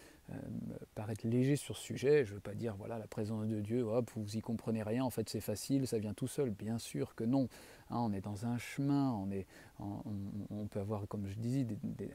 paraître 0.95 1.27
léger 1.27 1.57
sur 1.57 1.77
ce 1.77 1.83
sujet. 1.83 2.25
Je 2.25 2.31
ne 2.31 2.35
veux 2.37 2.41
pas 2.41 2.55
dire, 2.55 2.77
voilà, 2.77 2.99
la 2.99 3.07
présence 3.07 3.47
de 3.47 3.61
Dieu, 3.61 3.83
hop, 3.83 4.11
vous 4.17 4.37
y 4.37 4.41
comprenez 4.41 4.83
rien, 4.83 5.05
en 5.05 5.11
fait 5.11 5.29
c'est 5.29 5.41
facile, 5.41 5.87
ça 5.87 5.99
vient 5.99 6.15
tout 6.15 6.29
seul. 6.29 6.51
Bien 6.51 6.79
sûr 6.79 7.15
que 7.15 7.25
non. 7.25 7.49
Hein, 7.91 7.99
on 7.99 8.13
est 8.13 8.21
dans 8.21 8.47
un 8.47 8.57
chemin, 8.57 9.13
on, 9.13 9.31
est, 9.31 9.47
on, 9.81 10.67
peut 10.69 10.79
avoir, 10.79 11.09
comme 11.09 11.27
je 11.27 11.35
disais, 11.35 11.67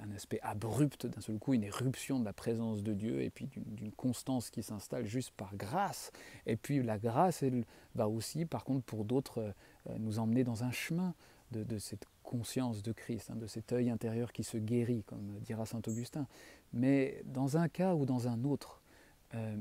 un 0.01 0.11
aspect 0.15 0.39
abrupt 0.41 1.05
d'un 1.05 1.19
seul 1.19 1.37
coup, 1.37 1.53
une 1.53 1.65
éruption 1.65 2.19
de 2.19 2.25
la 2.25 2.33
présence 2.33 2.81
de 2.81 2.93
Dieu, 2.93 3.21
et 3.21 3.29
puis 3.29 3.49
d'une 3.55 3.91
constance 3.91 4.49
qui 4.49 4.63
s'installe 4.63 5.05
juste 5.05 5.31
par 5.31 5.55
grâce. 5.55 6.11
Et 6.45 6.55
puis 6.55 6.81
la 6.81 6.97
grâce, 6.97 7.43
elle 7.43 7.65
va 7.93 8.07
aussi, 8.07 8.45
par 8.45 8.63
contre, 8.63 8.85
pour 8.85 9.03
d'autres, 9.03 9.53
euh, 9.89 9.97
nous 9.99 10.19
emmener 10.19 10.43
dans 10.43 10.63
un 10.63 10.71
chemin 10.71 11.13
de, 11.51 11.77
cette 11.77 12.05
conscience 12.25 12.83
de 12.83 12.91
Christ, 12.91 13.29
hein, 13.29 13.35
de 13.35 13.47
cet 13.47 13.71
œil 13.71 13.89
intérieur 13.89 14.33
qui 14.33 14.43
se 14.43 14.57
guérit, 14.57 15.03
comme 15.03 15.39
dira 15.41 15.65
saint 15.65 15.81
Augustin. 15.87 16.27
Mais 16.73 17.21
dans 17.25 17.57
un 17.57 17.69
cas 17.69 17.95
ou 17.95 18.05
dans 18.05 18.27
un 18.27 18.43
autre, 18.43 18.81
euh, 19.33 19.55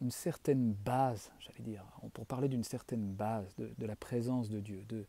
une 0.00 0.10
certaine 0.10 0.72
base, 0.72 1.32
j'allais 1.40 1.70
dire, 1.70 1.84
pour 2.12 2.26
parler 2.26 2.48
d'une 2.48 2.64
certaine 2.64 3.12
base 3.12 3.54
de, 3.56 3.86
la 3.86 3.96
présence 3.96 4.48
de 4.48 4.60
Dieu, 4.60 4.84
de, 4.88 5.04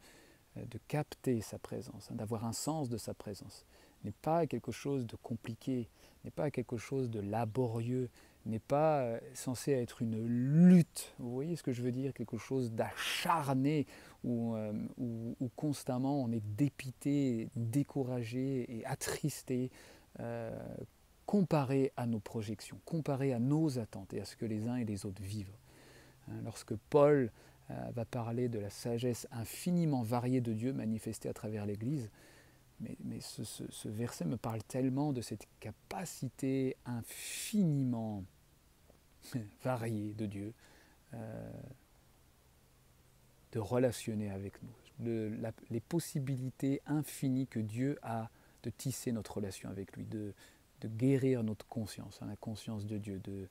euh, 0.58 0.64
capter 0.88 1.42
sa 1.42 1.60
présence, 1.60 2.10
hein, 2.12 2.16
d'avoir 2.16 2.46
un 2.46 2.54
sens 2.54 2.90
de 2.90 2.98
sa 2.98 3.14
présence, 3.14 3.66
n'est 4.04 4.12
pas 4.12 4.48
quelque 4.48 4.72
chose 4.72 5.06
de 5.06 5.16
compliqué, 5.16 5.90
n'est 6.24 6.32
pas 6.32 6.52
quelque 6.52 6.78
chose 6.78 7.10
de 7.10 7.20
laborieux, 7.20 8.10
n'est 8.48 8.60
pas 8.60 9.02
euh, 9.02 9.20
censé 9.34 9.72
être 9.72 10.02
une 10.02 10.26
lutte. 10.26 11.14
Vous 11.20 11.32
voyez 11.32 11.56
ce 11.56 11.64
que 11.64 11.72
je 11.72 11.82
veux 11.82 11.92
dire? 11.92 12.14
Quelque 12.14 12.38
chose 12.38 12.72
d'acharné 12.72 13.86
où, 14.24 14.56
euh, 14.56 14.74
constamment 15.56 16.22
on 16.22 16.32
est 16.32 16.44
dépité, 16.56 17.50
découragé 17.56 18.66
et 18.78 18.86
attristé 18.86 19.72
comparé 21.28 21.92
à 21.96 22.08
nos 22.08 22.20
projections, 22.20 22.80
comparé 22.86 23.34
à 23.34 23.40
nos 23.40 23.78
attentes 23.78 24.14
et 24.14 24.22
à 24.22 24.26
ce 24.26 24.36
que 24.36 24.46
les 24.46 24.68
uns 24.68 24.78
et 24.78 24.86
les 24.86 25.06
autres 25.06 25.22
vivent. 25.22 25.56
Hein, 26.28 26.42
lorsque 26.44 26.76
Paul 26.90 27.32
euh, 27.70 27.74
va 27.94 28.06
parler 28.06 28.48
de 28.48 28.60
la 28.60 28.70
sagesse 28.70 29.28
infiniment 29.32 30.02
variée 30.02 30.40
de 30.40 30.54
Dieu 30.54 30.72
manifestée 30.72 31.28
à 31.28 31.34
travers 31.34 31.66
l'Église. 31.66 32.10
Mais, 32.80 33.20
ce, 33.20 33.88
verset 33.88 34.24
me 34.26 34.38
parle 34.38 34.62
tellement 34.64 35.12
de 35.12 35.22
cette 35.22 35.48
capacité 35.60 36.78
infiniment 36.86 38.24
variée 39.64 40.14
de 40.14 40.26
Dieu 40.26 40.54
euh, 41.14 41.52
de 43.52 43.60
relationner 43.60 44.30
avec 44.30 44.54
nous, 44.62 45.38
les 45.70 45.80
possibilités 45.80 46.82
infinies 46.86 47.48
que 47.48 47.60
Dieu 47.60 47.98
a 48.02 48.30
de 48.64 48.70
tisser 48.70 49.12
notre 49.12 49.38
relation 49.38 49.70
avec 49.70 49.96
lui, 49.96 50.06
de, 50.06 50.34
guérir 50.84 51.44
notre 51.44 51.66
conscience, 51.68 52.20
hein, 52.22 52.28
la 52.28 52.36
conscience 52.36 52.86
de 52.86 52.98
Dieu, 52.98 53.20
de, 53.20 53.48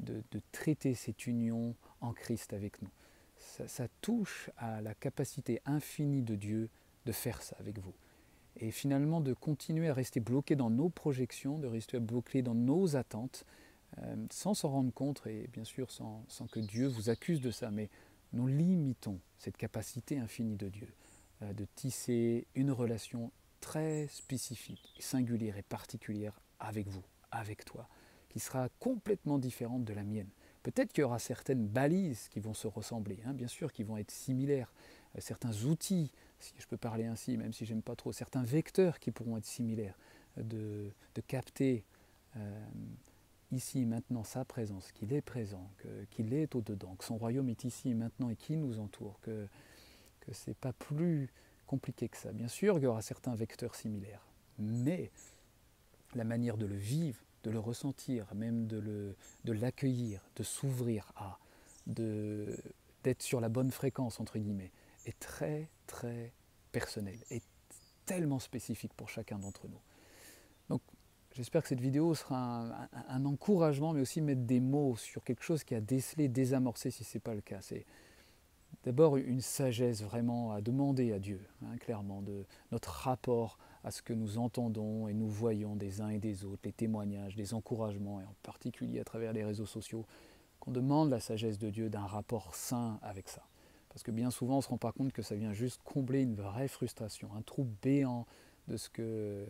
de 0.00 0.40
traiter 0.52 0.94
cette 0.94 1.26
union 1.26 1.74
en 2.00 2.12
Christ 2.12 2.52
avec 2.52 2.80
nous 2.82 2.90
ça, 3.38 3.88
touche 4.00 4.50
à 4.56 4.80
la 4.80 4.94
capacité 4.94 5.60
infinie 5.64 6.22
de 6.22 6.34
Dieu 6.34 6.68
de 7.06 7.12
faire 7.12 7.42
ça 7.42 7.56
avec 7.58 7.78
vous. 7.78 7.94
Et 8.56 8.70
finalement 8.70 9.20
de 9.20 9.34
continuer 9.34 9.88
à 9.88 9.94
rester 9.94 10.20
bloqué 10.20 10.56
dans 10.56 10.70
nos 10.70 10.88
projections, 10.88 11.58
de 11.58 11.68
rester 11.68 12.00
bloqué 12.00 12.42
dans 12.42 12.54
nos 12.54 12.96
attentes, 12.96 13.44
euh, 14.02 14.16
sans 14.30 14.54
s'en 14.54 14.68
rendre 14.68 14.92
compte 14.92 15.22
et 15.26 15.48
bien 15.52 15.64
sûr 15.64 15.90
sans, 15.90 16.24
que 16.50 16.60
Dieu 16.60 16.86
vous 16.86 17.10
accuse 17.10 17.40
de 17.40 17.50
ça, 17.50 17.70
mais 17.70 17.88
nous 18.32 18.46
limitons 18.46 19.18
cette 19.38 19.56
capacité 19.56 20.18
infinie 20.18 20.56
de 20.56 20.68
Dieu 20.68 20.88
euh, 21.42 21.52
de 21.52 21.66
tisser 21.74 22.46
une 22.54 22.70
relation 22.70 23.32
très 23.60 24.06
spécifique, 24.08 24.94
singulière 24.98 25.56
et 25.56 25.62
particulière 25.62 26.38
avec 26.60 26.88
vous, 26.88 27.02
avec 27.30 27.64
toi, 27.64 27.88
qui 28.28 28.40
sera 28.40 28.68
complètement 28.78 29.38
différente 29.38 29.84
de 29.84 29.94
la 29.94 30.04
mienne. 30.04 30.28
Peut-être 30.62 30.92
qu'il 30.92 31.02
y 31.02 31.04
aura 31.04 31.18
certaines 31.18 31.66
balises 31.66 32.28
qui 32.28 32.40
vont 32.40 32.54
se 32.54 32.66
ressembler, 32.66 33.20
hein, 33.24 33.32
bien 33.32 33.48
sûr, 33.48 33.72
qui 33.72 33.84
vont 33.84 33.96
être 33.96 34.10
similaires, 34.10 34.72
euh, 35.16 35.20
certains 35.20 35.52
outils, 35.64 36.12
si 36.38 36.52
je 36.58 36.66
peux 36.66 36.76
parler 36.76 37.06
ainsi, 37.06 37.36
même 37.36 37.52
si 37.52 37.64
j'aime 37.64 37.82
pas 37.82 37.96
trop, 37.96 38.12
certains 38.12 38.42
vecteurs 38.42 38.98
qui 39.00 39.10
pourront 39.10 39.38
être 39.38 39.46
similaires, 39.46 39.98
euh, 40.38 40.90
de, 41.14 41.20
capter 41.26 41.84
ici 43.52 43.80
et 43.80 43.86
maintenant 43.86 44.24
sa 44.24 44.44
présence, 44.44 44.92
qu'il 44.92 45.12
est 45.12 45.22
présent, 45.22 45.70
qu'il 46.10 46.34
est 46.34 46.54
au-dedans, 46.54 46.94
que 46.96 47.04
son 47.04 47.16
royaume 47.16 47.48
est 47.48 47.64
ici 47.64 47.90
et 47.90 47.94
maintenant 47.94 48.30
et 48.30 48.36
qui 48.36 48.56
nous 48.56 48.78
entoure, 48.78 49.18
que, 49.20 49.46
ce 50.30 50.50
n'est 50.50 50.54
pas 50.54 50.74
plus 50.74 51.30
compliqué 51.66 52.08
que 52.08 52.16
ça. 52.16 52.32
Bien 52.32 52.48
sûr, 52.48 52.78
il 52.78 52.84
y 52.84 52.86
aura 52.86 53.00
certains 53.00 53.34
vecteurs 53.34 53.74
similaires, 53.74 54.26
mais 54.58 55.10
la 56.14 56.24
manière 56.24 56.56
de 56.56 56.66
le 56.66 56.76
vivre, 56.76 57.22
de 57.44 57.50
le 57.50 57.58
ressentir, 57.58 58.26
même 58.34 58.66
de 58.66 59.14
l'accueillir, 59.46 60.20
de, 60.36 60.42
s'ouvrir 60.42 61.12
à, 61.16 61.38
d'être 61.86 63.22
sur 63.22 63.40
la 63.40 63.48
bonne 63.48 63.70
fréquence, 63.70 64.20
entre 64.20 64.38
guillemets, 64.38 64.72
est 65.06 65.18
très, 65.18 65.70
très 65.86 66.32
personnel, 66.72 67.18
est 67.30 67.44
tellement 68.04 68.38
spécifique 68.38 68.92
pour 68.94 69.08
chacun 69.08 69.38
d'entre 69.38 69.68
nous. 69.68 69.80
Donc, 70.68 70.82
j'espère 71.38 71.62
que 71.62 71.68
cette 71.68 71.80
vidéo 71.80 72.14
sera 72.14 72.88
un, 73.08 73.24
encouragement, 73.24 73.92
mais 73.92 74.00
aussi 74.00 74.20
mettre 74.20 74.42
des 74.42 74.58
mots 74.58 74.96
sur 74.96 75.22
quelque 75.22 75.44
chose 75.44 75.62
qui 75.62 75.74
a 75.76 75.80
décelé, 75.80 76.28
désamorcé, 76.28 76.90
si 76.90 77.04
ce 77.04 77.16
n'est 77.16 77.20
pas 77.20 77.34
le 77.34 77.40
cas. 77.40 77.60
C'est 77.60 77.86
d'abord 78.82 79.16
une 79.16 79.40
sagesse 79.40 80.02
vraiment 80.02 80.50
à 80.50 80.60
demander 80.60 81.12
à 81.12 81.20
Dieu, 81.20 81.40
hein, 81.62 81.76
clairement, 81.78 82.22
de 82.22 82.44
notre 82.72 82.90
rapport 82.90 83.56
à 83.84 83.92
ce 83.92 84.02
que 84.02 84.12
nous 84.12 84.38
entendons 84.38 85.06
et 85.06 85.14
nous 85.14 85.28
voyons 85.28 85.76
des 85.76 86.00
uns 86.00 86.08
et 86.08 86.18
des 86.18 86.44
autres, 86.44 86.62
les 86.64 86.72
témoignages, 86.72 87.36
les 87.36 87.54
encouragements, 87.54 88.20
et 88.20 88.24
en 88.24 88.34
particulier 88.42 88.98
à 88.98 89.04
travers 89.04 89.32
les 89.32 89.44
réseaux 89.44 89.66
sociaux, 89.66 90.06
qu'on 90.58 90.72
demande 90.72 91.08
la 91.08 91.20
sagesse 91.20 91.58
de 91.58 91.70
Dieu 91.70 91.88
d'un 91.88 92.04
rapport 92.04 92.56
sain 92.56 92.98
avec 93.00 93.28
ça. 93.28 93.46
Parce 93.90 94.02
que 94.02 94.10
bien 94.10 94.32
souvent, 94.32 94.54
on 94.54 94.58
ne 94.58 94.62
se 94.62 94.68
rend 94.68 94.76
pas 94.76 94.92
compte 94.92 95.12
que 95.12 95.22
ça 95.22 95.36
vient 95.36 95.52
juste 95.52 95.80
combler 95.84 96.22
une 96.22 96.34
vraie 96.34 96.68
frustration, 96.68 97.30
un 97.36 97.42
trou 97.42 97.68
béant 97.80 98.26
de 98.66 98.76
ce 98.76 98.90
que 98.90 99.46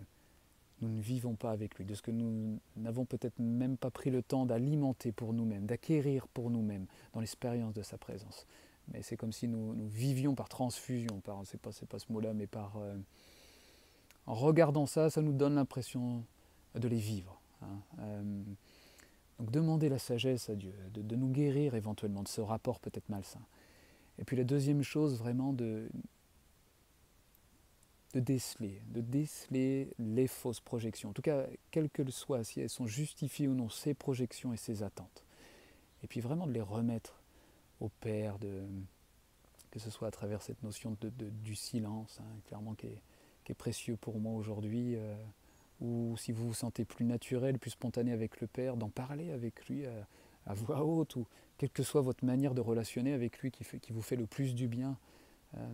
nous 0.81 0.89
ne 0.89 1.01
vivons 1.01 1.35
pas 1.35 1.51
avec 1.51 1.77
lui, 1.77 1.85
de 1.85 1.95
ce 1.95 2.03
que 2.03 2.11
nous 2.11 2.59
n'avons 2.77 3.05
peut-être 3.05 3.39
même 3.39 3.77
pas 3.77 3.91
pris 3.91 4.11
le 4.11 4.23
temps 4.23 4.47
d'alimenter 4.47 5.13
pour 5.13 5.33
nous-mêmes, 5.33 5.67
d'acquérir 5.67 6.29
pour 6.29 6.51
nous-mêmes 6.51 6.87
dans 7.13 7.21
l'expérience 7.21 7.75
de 7.75 7.83
sa 7.83 7.99
présence. 7.99 8.47
Mais 8.93 9.03
c'est 9.03 9.17
comme 9.17 9.33
si 9.33 9.49
nous, 9.49 9.75
vivions 9.89 10.35
par 10.35 10.49
transfusion, 10.49 11.21
par, 11.21 11.43
c'est 11.45 11.61
pas, 11.61 11.71
pas 11.89 11.99
ce 11.99 12.13
mot-là, 12.13 12.33
mais 12.35 12.47
par... 12.47 12.77
Euh, 12.77 12.97
en 14.27 14.35
regardant 14.35 14.87
ça, 14.87 15.09
ça 15.09 15.23
nous 15.23 15.33
donne 15.33 15.55
l'impression 15.55 16.23
de 16.75 16.87
les 16.87 16.99
vivre. 16.99 17.41
Hein. 17.63 17.81
Euh, 18.01 18.43
donc 19.39 19.51
demander 19.51 19.89
la 19.89 19.99
sagesse 19.99 20.51
à 20.51 20.55
Dieu, 20.55 20.75
de, 20.93 21.17
nous 21.17 21.29
guérir 21.29 21.75
éventuellement 21.75 22.23
de 22.23 22.29
ce 22.29 22.41
rapport 22.41 22.81
peut-être 22.81 23.09
malsain. 23.09 23.41
Et 24.19 24.25
puis 24.25 24.37
la 24.37 24.45
deuxième 24.45 24.83
chose, 24.83 25.19
vraiment 25.19 25.53
de, 25.53 25.89
de 28.15 28.21
déceler, 28.21 28.81
de 28.89 29.01
déceler 29.01 29.89
les 29.99 30.27
fausses 30.27 30.61
projections. 30.61 31.11
En 31.11 31.13
tout 31.13 31.23
cas, 31.23 31.47
quelles 31.71 31.91
qu'elles 31.91 32.13
soient, 32.13 32.43
si 32.43 32.61
elles 32.61 32.71
sont 32.71 32.87
justifiées 32.87 33.49
ou 33.49 33.55
non, 33.55 33.69
ces 33.69 33.95
projections 33.95 34.53
et 34.53 34.57
ces 34.57 34.83
attentes. 34.83 35.25
Et 36.03 36.07
puis 36.07 36.21
vraiment 36.21 36.47
de 36.47 36.53
les 36.53 36.63
remettre 36.63 37.21
au 37.81 37.89
Père, 37.89 38.39
que 39.71 39.79
ce 39.79 39.91
soit 39.91 40.09
à 40.09 40.11
travers 40.11 40.43
cette 40.43 40.63
notion 40.63 40.97
de, 41.01 41.11
du 41.11 41.55
silence, 41.55 42.19
hein, 42.21 42.41
clairement 42.47 42.75
qui 42.75 42.87
est, 42.87 43.03
précieux 43.57 43.97
pour 43.97 44.21
moi 44.21 44.35
aujourd'hui, 44.35 44.97
euh, 44.97 45.17
ou 45.81 46.15
si 46.19 46.33
vous 46.33 46.49
vous 46.49 46.55
sentez 46.55 46.85
plus 46.85 47.07
naturel, 47.07 47.59
plus 47.59 47.71
spontané 47.71 48.13
avec 48.13 48.43
le 48.43 48.47
Père, 48.47 48.77
d'en 48.77 48.91
parler 48.91 49.31
avec 49.31 49.67
lui 49.69 49.87
à, 49.87 50.53
voix 50.53 50.85
haute, 50.85 51.17
ou 51.17 51.27
quelle 51.57 51.71
que 51.71 51.83
soit 51.83 52.03
votre 52.03 52.27
manière 52.27 52.53
de 52.53 52.61
relationner 52.61 53.15
avec 53.15 53.39
lui 53.39 53.51
qui 53.51 53.91
vous 53.91 54.03
fait 54.03 54.17
le 54.17 54.27
plus 54.27 54.55
du 54.55 54.69
bien. 54.69 54.99
Euh, 55.57 55.67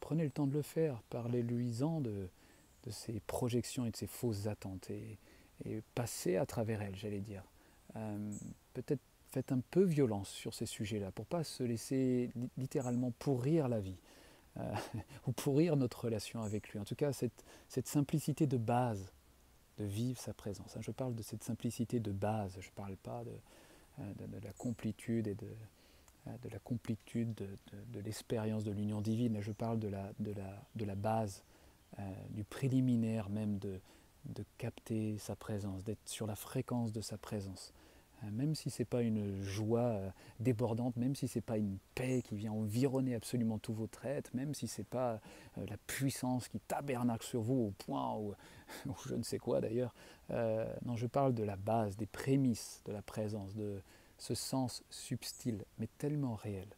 prenez 0.00 0.24
le 0.24 0.30
temps 0.30 0.46
de 0.46 0.52
le 0.52 0.62
faire, 0.62 1.02
parlez-lui-en 1.10 2.00
de, 2.00 2.28
de 2.84 2.90
ses 2.90 3.20
projections 3.20 3.86
et 3.86 3.90
de 3.90 3.96
ses 3.96 4.06
fausses 4.06 4.46
attentes, 4.46 4.90
et, 4.90 5.18
et 5.64 5.82
passez 5.94 6.36
à 6.36 6.46
travers 6.46 6.82
elles, 6.82 6.96
j'allais 6.96 7.20
dire. 7.20 7.44
Euh, 7.96 8.32
peut-être 8.74 9.02
faites 9.30 9.52
un 9.52 9.60
peu 9.70 9.82
violence 9.82 10.28
sur 10.28 10.54
ces 10.54 10.66
sujets-là, 10.66 11.12
pour 11.12 11.26
pas 11.26 11.44
se 11.44 11.62
laisser 11.62 12.30
littéralement 12.56 13.12
pourrir 13.12 13.68
la 13.68 13.80
vie. 13.80 13.98
Euh, 14.56 14.74
ou 15.26 15.32
pourrir 15.32 15.76
notre 15.76 16.04
relation 16.04 16.42
avec 16.42 16.70
lui. 16.70 16.80
En 16.80 16.84
tout 16.84 16.96
cas, 16.96 17.12
cette, 17.12 17.44
simplicité 17.86 18.46
de 18.46 18.56
base 18.56 19.12
de 19.78 19.84
vivre 19.84 20.18
sa 20.18 20.34
présence. 20.34 20.76
Hein. 20.76 20.80
Je 20.82 20.90
parle 20.90 21.14
de 21.14 21.22
cette 21.22 21.44
simplicité 21.44 22.00
de 22.00 22.10
base, 22.10 22.56
je 22.60 22.66
ne 22.66 22.74
parle 22.74 22.96
pas 22.96 23.22
de, 23.24 23.30
euh, 24.00 24.26
de, 24.26 24.44
la 24.44 24.52
complétude 24.54 25.28
et 25.28 25.34
de, 25.36 25.46
de 26.26 26.48
la 26.48 26.58
complétude 26.58 27.34
de, 27.34 28.00
l'expérience 28.00 28.64
de 28.64 28.70
l'union 28.70 29.00
divine, 29.00 29.40
je 29.40 29.52
parle 29.52 29.78
de 29.78 29.88
la, 29.88 30.12
de 30.18 30.32
la, 30.32 30.62
de 30.76 30.84
la 30.84 30.94
base, 30.94 31.42
du 32.30 32.44
préliminaire 32.44 33.28
même 33.28 33.58
de, 33.58 33.80
de 34.26 34.44
capter 34.58 35.18
sa 35.18 35.36
présence, 35.36 35.84
d'être 35.84 36.08
sur 36.08 36.26
la 36.26 36.36
fréquence 36.36 36.92
de 36.92 37.00
sa 37.00 37.18
présence. 37.18 37.72
Euh, 38.22 38.30
même 38.30 38.54
si 38.54 38.70
ce 38.70 38.82
n'est 38.82 38.86
pas 38.86 39.02
une 39.02 39.42
joie 39.42 39.80
euh, 39.80 40.10
débordante, 40.40 40.96
même 40.96 41.14
si 41.14 41.28
ce 41.28 41.38
n'est 41.38 41.42
pas 41.42 41.58
une 41.58 41.78
paix 41.94 42.22
qui 42.22 42.36
vient 42.36 42.52
environner 42.52 43.14
absolument 43.14 43.58
tous 43.58 43.72
vos 43.72 43.86
traits, 43.86 44.32
même 44.34 44.54
si 44.54 44.68
ce 44.68 44.80
n'est 44.80 44.86
pas 44.86 45.20
euh, 45.58 45.66
la 45.68 45.76
puissance 45.86 46.48
qui 46.48 46.60
tabernacle 46.60 47.24
sur 47.24 47.40
vous 47.40 47.68
au 47.68 47.70
point 47.84 48.14
où, 48.16 48.34
je 49.08 49.14
ne 49.14 49.22
sais 49.22 49.38
quoi 49.38 49.60
d'ailleurs. 49.60 49.94
non, 50.84 50.96
je 50.96 51.06
parle 51.06 51.34
de 51.34 51.42
la 51.42 51.56
base, 51.56 51.96
des 51.96 52.06
prémices 52.06 52.82
de 52.84 52.92
la 52.92 53.02
présence, 53.02 53.54
de 53.54 53.82
ce 54.20 54.34
sens 54.34 54.84
subtil, 54.90 55.64
mais 55.78 55.88
tellement 55.98 56.36
réel, 56.36 56.68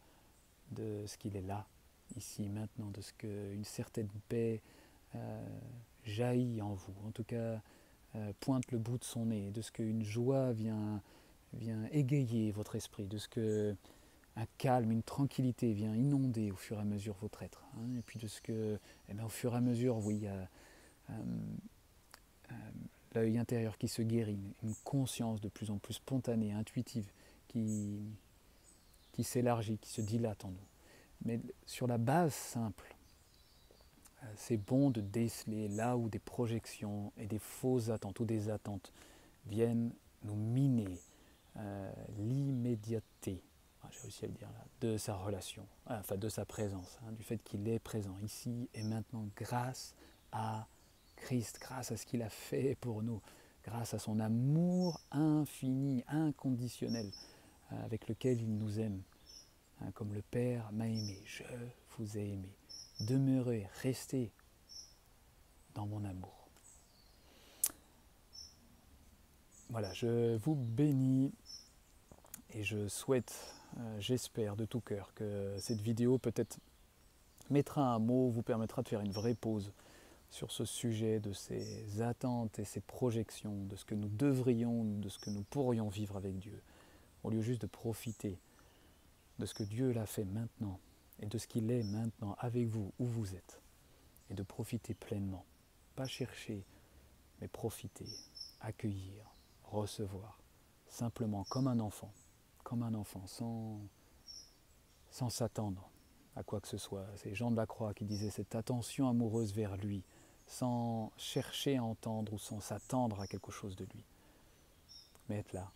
de 0.70 1.04
ce 1.06 1.18
qu'il 1.18 1.36
est 1.36 1.42
là, 1.42 1.66
ici, 2.16 2.48
maintenant, 2.48 2.90
de 2.90 3.00
ce 3.02 3.12
qu'une 3.12 3.64
certaine 3.64 4.08
paix 4.28 4.62
jaillit 6.04 6.62
en 6.62 6.72
vous, 6.72 6.94
en 7.06 7.10
tout 7.10 7.24
cas 7.24 7.60
pointe 8.40 8.72
le 8.72 8.78
bout 8.78 8.96
de 8.96 9.04
son 9.04 9.26
nez, 9.26 9.50
de 9.50 9.60
ce 9.60 9.70
qu'une 9.70 10.02
joie 10.02 10.52
vient 10.52 11.02
vient 11.54 11.84
égayer 11.92 12.50
votre 12.50 12.76
esprit, 12.76 13.06
de 13.06 13.18
ce 13.18 13.28
que 13.28 13.76
un 14.36 14.46
calme, 14.58 14.90
une 14.90 15.02
tranquillité 15.02 15.72
vient 15.72 15.94
inonder 15.94 16.50
au 16.50 16.56
fur 16.56 16.78
et 16.78 16.80
à 16.80 16.84
mesure 16.84 17.14
votre 17.20 17.42
être. 17.42 17.64
Hein, 17.76 17.98
et 17.98 18.02
puis 18.02 18.18
de 18.18 18.26
ce 18.26 18.40
que, 18.40 18.78
eh 19.08 19.14
bien, 19.14 19.26
au 19.26 19.28
fur 19.28 19.52
et 19.52 19.56
à 19.56 19.60
mesure, 19.60 19.98
oui, 19.98 20.16
il 20.16 20.22
y 20.22 20.26
a 20.26 20.48
euh, 21.10 21.14
euh, 22.50 22.54
l'œil 23.14 23.36
intérieur 23.36 23.76
qui 23.76 23.88
se 23.88 24.00
guérit, 24.00 24.40
une 24.62 24.74
conscience 24.84 25.40
de 25.40 25.48
plus 25.48 25.70
en 25.70 25.76
plus 25.76 25.94
spontanée, 25.94 26.52
intuitive, 26.52 27.10
qui, 27.52 28.00
qui 29.12 29.24
s'élargit, 29.24 29.78
qui 29.78 29.90
se 29.90 30.00
dilate 30.00 30.44
en 30.44 30.50
nous. 30.50 30.66
Mais 31.24 31.40
sur 31.66 31.86
la 31.86 31.98
base 31.98 32.32
simple, 32.32 32.94
euh, 34.22 34.26
c'est 34.36 34.56
bon 34.56 34.90
de 34.90 35.00
déceler 35.00 35.68
là 35.68 35.96
où 35.96 36.08
des 36.08 36.18
projections 36.18 37.12
et 37.16 37.26
des 37.26 37.38
fausses 37.38 37.90
attentes 37.90 38.18
ou 38.20 38.24
des 38.24 38.48
attentes 38.48 38.92
viennent 39.46 39.92
nous 40.24 40.36
miner, 40.36 40.98
euh, 41.56 41.92
l'immédiateté, 42.18 43.42
ah, 43.82 43.88
j'ai 43.90 44.00
réussi 44.00 44.24
à 44.24 44.28
le 44.28 44.34
dire 44.34 44.48
là, 44.52 44.64
de 44.80 44.96
sa 44.96 45.16
relation, 45.16 45.66
ah, 45.86 45.98
enfin 46.00 46.16
de 46.16 46.28
sa 46.28 46.44
présence, 46.44 46.98
hein, 47.06 47.12
du 47.12 47.22
fait 47.22 47.38
qu'il 47.38 47.68
est 47.68 47.78
présent 47.78 48.16
ici 48.22 48.68
et 48.74 48.82
maintenant 48.82 49.26
grâce 49.36 49.94
à 50.30 50.66
Christ, 51.16 51.58
grâce 51.60 51.92
à 51.92 51.96
ce 51.96 52.06
qu'il 52.06 52.22
a 52.22 52.28
fait 52.28 52.76
pour 52.80 53.02
nous, 53.02 53.20
grâce 53.64 53.94
à 53.94 53.98
son 53.98 54.18
amour 54.20 55.00
infini, 55.10 56.04
inconditionnel, 56.08 57.06
euh, 57.06 57.31
avec 57.84 58.08
lequel 58.08 58.40
il 58.40 58.56
nous 58.56 58.80
aime, 58.80 59.00
hein, 59.80 59.90
comme 59.94 60.12
le 60.14 60.22
Père 60.22 60.70
m'a 60.72 60.86
aimé, 60.86 61.20
je 61.24 61.44
vous 61.96 62.18
ai 62.18 62.32
aimé. 62.32 62.48
Demeurez, 63.00 63.68
restez 63.82 64.30
dans 65.74 65.86
mon 65.86 66.04
amour. 66.04 66.48
Voilà, 69.70 69.92
je 69.94 70.36
vous 70.36 70.54
bénis 70.54 71.32
et 72.50 72.62
je 72.62 72.88
souhaite, 72.88 73.34
euh, 73.78 74.00
j'espère 74.00 74.54
de 74.54 74.66
tout 74.66 74.80
cœur 74.80 75.14
que 75.14 75.56
cette 75.58 75.80
vidéo 75.80 76.18
peut-être 76.18 76.58
mettra 77.48 77.82
un 77.82 77.98
mot, 77.98 78.28
vous 78.28 78.42
permettra 78.42 78.82
de 78.82 78.88
faire 78.88 79.00
une 79.00 79.12
vraie 79.12 79.34
pause 79.34 79.72
sur 80.30 80.50
ce 80.50 80.64
sujet 80.64 81.20
de 81.20 81.32
ces 81.32 82.00
attentes 82.00 82.58
et 82.58 82.64
ces 82.64 82.80
projections, 82.80 83.64
de 83.64 83.76
ce 83.76 83.84
que 83.84 83.94
nous 83.94 84.08
devrions, 84.08 84.84
de 84.84 85.08
ce 85.08 85.18
que 85.18 85.30
nous 85.30 85.42
pourrions 85.42 85.88
vivre 85.88 86.16
avec 86.16 86.38
Dieu, 86.38 86.60
au 87.22 87.30
lieu 87.30 87.42
juste 87.42 87.62
de 87.62 87.66
profiter 87.66 88.38
de 89.38 89.46
ce 89.46 89.54
que 89.54 89.62
Dieu 89.62 89.92
l'a 89.92 90.06
fait 90.06 90.24
maintenant 90.24 90.78
et 91.20 91.26
de 91.26 91.38
ce 91.38 91.46
qu'il 91.46 91.70
est 91.70 91.84
maintenant 91.84 92.36
avec 92.38 92.66
vous, 92.66 92.92
où 92.98 93.06
vous 93.06 93.34
êtes, 93.34 93.60
et 94.30 94.34
de 94.34 94.42
profiter 94.42 94.94
pleinement. 94.94 95.44
Pas 95.94 96.06
chercher, 96.06 96.64
mais 97.40 97.48
profiter, 97.48 98.08
accueillir, 98.60 99.24
recevoir, 99.64 100.38
simplement 100.88 101.44
comme 101.44 101.68
un 101.68 101.80
enfant 101.80 102.12
comme 102.62 102.82
un 102.82 102.94
enfant, 102.94 103.26
sans, 103.26 103.80
s'attendre 105.28 105.90
à 106.36 106.42
quoi 106.42 106.60
que 106.60 106.68
ce 106.68 106.78
soit. 106.78 107.06
C'est 107.16 107.34
Jean 107.34 107.50
de 107.50 107.56
la 107.56 107.66
Croix 107.66 107.92
qui 107.92 108.04
disait 108.04 108.30
cette 108.30 108.54
attention 108.54 109.08
amoureuse 109.08 109.52
vers 109.52 109.76
lui, 109.76 110.02
sans 110.46 111.12
chercher 111.16 111.76
à 111.76 111.84
entendre 111.84 112.32
ou 112.32 112.38
sans 112.38 112.60
s'attendre 112.60 113.20
à 113.20 113.26
quelque 113.26 113.52
chose 113.52 113.76
de 113.76 113.84
lui. 113.84 114.04
Mais 115.28 115.38
être 115.38 115.52
là 115.52 115.70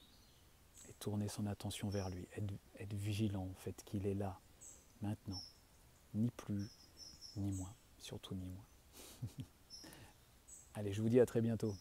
tourner 0.98 1.28
son 1.28 1.46
attention 1.46 1.88
vers 1.88 2.08
lui, 2.10 2.28
être, 2.78 2.94
vigilant 2.94 3.44
au 3.44 3.54
fait 3.54 3.82
qu'il 3.84 4.06
est 4.06 4.14
là, 4.14 4.40
maintenant, 5.02 5.40
ni 6.14 6.30
plus, 6.30 6.68
ni 7.36 7.50
moins, 7.52 7.74
surtout 7.98 8.34
ni 8.34 8.46
moins. 8.46 8.64
Allez, 10.74 10.92
je 10.92 11.02
vous 11.02 11.08
dis 11.08 11.20
à 11.20 11.26
très 11.26 11.40
bientôt. 11.40 11.74